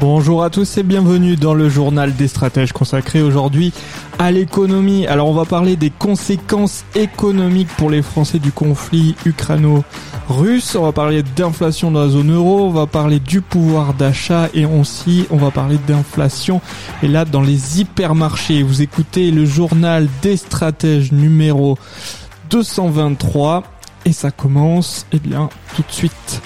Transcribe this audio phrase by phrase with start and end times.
[0.00, 3.72] Bonjour à tous et bienvenue dans le journal des stratèges consacré aujourd'hui
[4.20, 5.08] à l'économie.
[5.08, 10.76] Alors on va parler des conséquences économiques pour les Français du conflit ukraino-russe.
[10.76, 12.66] On va parler d'inflation dans la zone euro.
[12.66, 16.60] On va parler du pouvoir d'achat et aussi on va parler d'inflation.
[17.02, 21.76] Et là dans les hypermarchés, vous écoutez le journal des stratèges numéro
[22.50, 23.64] 223
[24.04, 26.40] et ça commence eh bien tout de suite.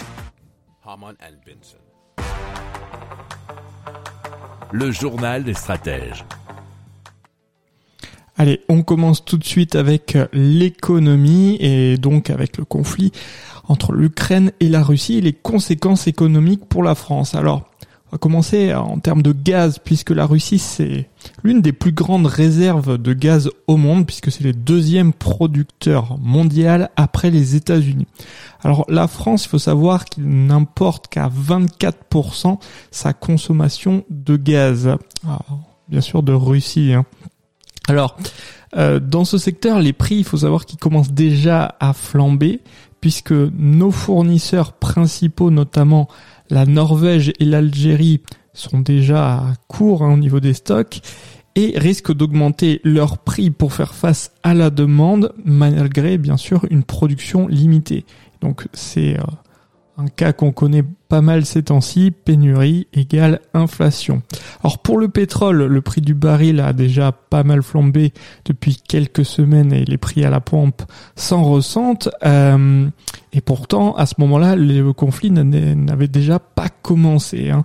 [4.73, 6.25] Le journal des stratèges.
[8.39, 13.13] Allez, on commence tout de suite avec l'économie et donc avec le conflit
[13.69, 17.35] entre l'Ukraine et la Russie et les conséquences économiques pour la France.
[17.35, 17.71] Alors,
[18.13, 21.09] va commencer en termes de gaz puisque la Russie c'est
[21.43, 26.91] l'une des plus grandes réserves de gaz au monde puisque c'est le deuxième producteur mondial
[26.97, 28.07] après les États-Unis.
[28.63, 32.59] Alors la France, il faut savoir qu'il n'importe qu'à 24%
[32.91, 34.97] sa consommation de gaz.
[35.89, 36.93] Bien sûr de Russie.
[36.93, 37.05] Hein.
[37.89, 38.17] Alors,
[38.77, 42.61] euh, dans ce secteur, les prix, il faut savoir qu'ils commencent déjà à flamber,
[43.03, 46.09] puisque nos fournisseurs principaux, notamment
[46.49, 48.23] la Norvège et l'Algérie,
[48.55, 51.01] sont déjà à court hein, au niveau des stocks
[51.55, 56.85] et risquent d'augmenter leur prix pour faire face à la demande, malgré bien sûr une
[56.85, 58.07] production limitée.
[58.41, 59.23] Donc c'est euh,
[60.03, 64.23] un cas qu'on connaît pas mal ces temps-ci, pénurie égale inflation.
[64.63, 68.13] Alors pour le pétrole, le prix du baril a déjà pas mal flambé
[68.45, 70.83] depuis quelques semaines et les prix à la pompe
[71.17, 72.09] s'en ressentent.
[72.25, 72.89] Euh,
[73.33, 77.51] et pourtant, à ce moment-là, le conflit n'avait déjà pas commencé.
[77.51, 77.65] Hein.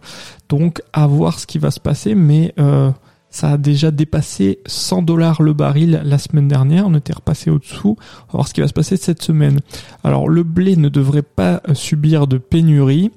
[0.49, 2.53] Donc à voir ce qui va se passer, mais...
[2.59, 2.91] Euh,
[3.29, 6.87] ça a déjà dépassé 100 dollars le baril la semaine dernière.
[6.87, 7.95] On était repassé au-dessous.
[7.99, 9.59] On va voir ce qui va se passer cette semaine.
[10.03, 13.11] Alors le blé ne devrait pas subir de pénurie.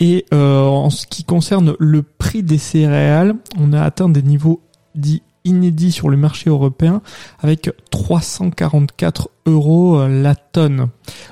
[0.00, 4.60] Et euh, en ce qui concerne le prix des céréales, on a atteint des niveaux
[4.94, 7.02] dits inédits sur le marché européen
[7.40, 10.88] avec 344 euros euh, la tonne.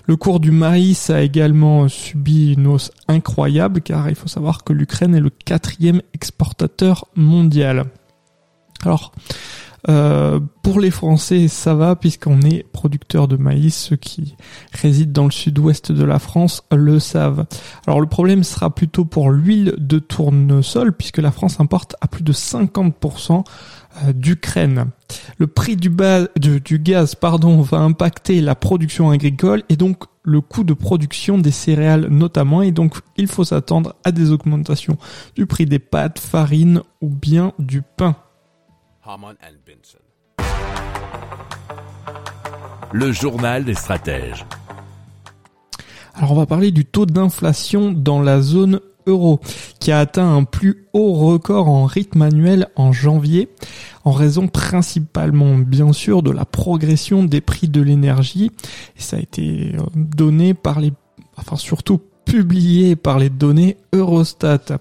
[0.07, 4.73] Le cours du maïs a également subi une hausse incroyable car il faut savoir que
[4.73, 7.87] l'Ukraine est le quatrième exportateur mondial.
[8.85, 9.13] Alors,
[9.89, 13.75] euh, pour les Français, ça va puisqu'on est producteur de maïs.
[13.75, 14.37] Ceux qui
[14.73, 17.47] résident dans le sud-ouest de la France le savent.
[17.87, 22.23] Alors le problème sera plutôt pour l'huile de tournesol puisque la France importe à plus
[22.23, 23.45] de 50%
[24.05, 24.87] euh, d'Ukraine.
[25.39, 25.91] Le prix du,
[26.61, 31.51] du gaz pardon, va impacter la production agricole et donc le coût de production des
[31.51, 34.99] céréales notamment et donc il faut s'attendre à des augmentations
[35.35, 38.17] du prix des pâtes, farines ou bien du pain.
[39.03, 39.99] Haman and Benson.
[42.93, 44.45] Le journal des stratèges.
[46.15, 49.41] Alors on va parler du taux d'inflation dans la zone euro
[49.79, 53.49] qui a atteint un plus haut record en rythme annuel en janvier
[54.05, 58.51] en raison principalement bien sûr de la progression des prix de l'énergie
[58.99, 60.93] et ça a été euh, donné par les
[61.39, 64.79] enfin surtout publié par les données Eurostat.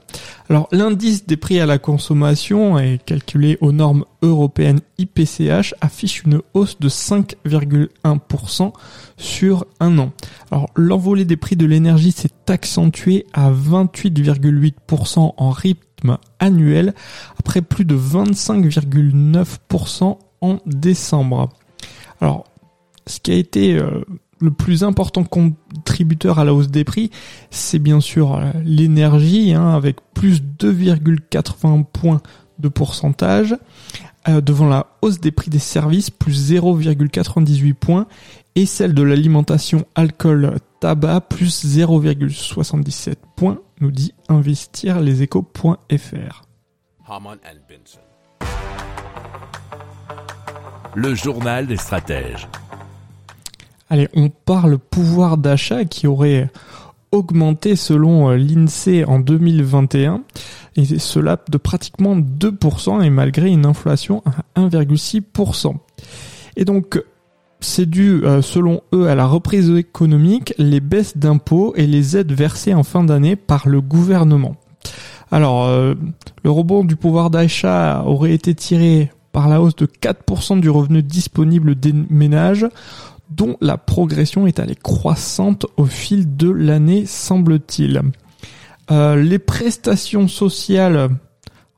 [0.50, 6.42] Alors l'indice des prix à la consommation est calculé aux normes européennes IPCH affiche une
[6.56, 8.74] hausse de 5,1%
[9.16, 10.12] sur un an.
[10.50, 16.96] Alors l'envolée des prix de l'énergie s'est accentuée à 28,8% en rythme annuel
[17.38, 21.50] après plus de 25,9% en décembre.
[22.22, 22.46] Alors
[23.06, 24.04] ce qui a été euh,
[24.42, 27.12] le plus important contributeur à la hausse des prix,
[27.50, 32.22] c'est bien sûr euh, l'énergie, hein, avec plus 2,80 points
[32.60, 33.56] de pourcentage,
[34.28, 38.08] euh, devant la hausse des prix des services, plus 0,98 points,
[38.56, 46.44] et celle de l'alimentation alcool tabac, plus 0,77 points, nous dit investirleséchos.fr.
[50.96, 52.48] Le journal des stratèges.
[53.90, 56.50] Allez, on parle pouvoir d'achat qui aurait
[57.12, 60.22] augmenté selon euh, l'INSEE en 2021
[60.76, 64.22] et cela de pratiquement 2% et malgré une inflation
[64.56, 65.74] à 1,6%.
[66.56, 67.02] Et donc
[67.62, 72.32] c'est dû, euh, selon eux, à la reprise économique, les baisses d'impôts et les aides
[72.32, 74.56] versées en fin d'année par le gouvernement.
[75.32, 75.94] Alors, euh,
[76.44, 81.04] le rebond du pouvoir d'achat aurait été tiré par la hausse de 4% du revenu
[81.04, 82.66] disponible des ménages,
[83.30, 88.02] dont la progression est allée croissante au fil de l'année, semble-t-il.
[88.92, 91.10] Euh, les prestations sociales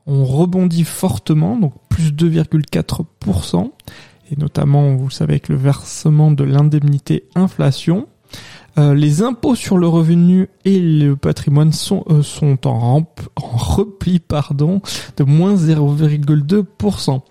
[0.07, 3.71] ont rebondi fortement, donc plus 2,4%,
[4.31, 8.07] et notamment, vous savez, avec le versement de l'indemnité inflation.
[8.77, 13.05] Euh, les impôts sur le revenu et le patrimoine sont, euh, sont en, en,
[13.35, 14.81] repli pardon,
[15.17, 17.21] de moins 0,2%.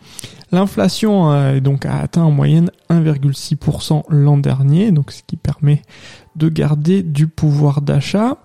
[0.52, 5.82] L'inflation euh, donc a atteint en moyenne 1,6% l'an dernier, donc ce qui permet
[6.36, 8.38] de garder du pouvoir d'achat.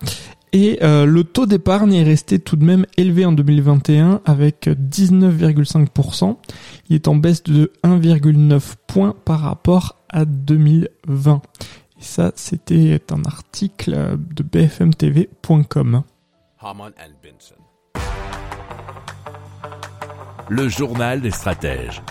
[0.54, 6.38] Et le taux d'épargne est resté tout de même élevé en 2021 avec 19,5%.
[6.88, 11.42] Il est en baisse de 1,9 points par rapport à 2020.
[12.00, 16.04] Et ça, c'était un article de bfmtv.com.
[20.50, 22.02] Le journal des stratèges.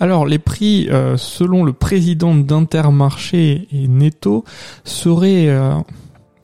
[0.00, 4.44] Alors les prix, euh, selon le président d'Intermarché et Netto,
[4.84, 5.74] seraient euh,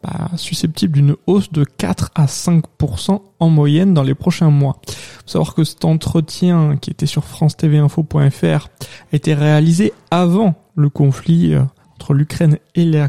[0.02, 4.80] bah, susceptibles d'une hausse de 4 à 5% en moyenne dans les prochains mois.
[4.88, 8.68] Il faut savoir que cet entretien qui était sur france francetvinfo.fr
[9.12, 11.62] a été réalisé avant le conflit euh,
[12.12, 13.08] l'Ukraine et la,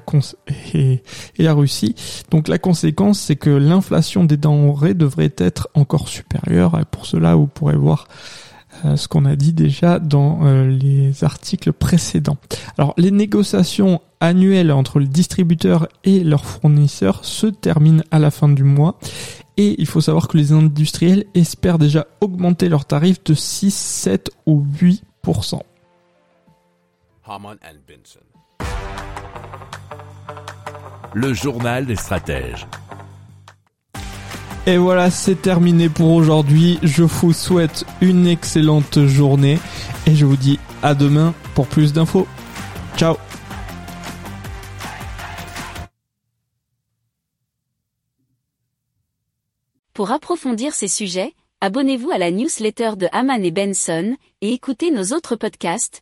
[1.54, 1.96] Russie.
[2.32, 6.80] Donc la conséquence, c'est que l'inflation des denrées devrait être encore supérieure.
[6.92, 8.08] Pour cela, vous pourrez voir
[8.86, 12.38] euh, ce qu'on a dit déjà dans euh, les articles précédents.
[12.78, 18.50] Alors les négociations annuelles entre le distributeur et leurs fournisseurs se terminent à la fin
[18.50, 18.98] du mois
[19.58, 24.32] et il faut savoir que les industriels espèrent déjà augmenter leurs tarifs de 6, 7
[24.46, 25.62] ou 8%.
[31.14, 32.68] Le journal des stratèges.
[34.68, 36.80] Et voilà, c'est terminé pour aujourd'hui.
[36.82, 39.60] Je vous souhaite une excellente journée
[40.08, 42.28] et je vous dis à demain pour plus d'infos.
[42.98, 43.16] Ciao
[49.94, 55.16] Pour approfondir ces sujets, abonnez-vous à la newsletter de Haman et Benson et écoutez nos
[55.16, 56.02] autres podcasts